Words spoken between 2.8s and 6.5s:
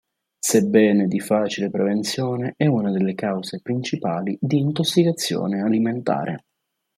delle cause principali di intossicazione alimentare.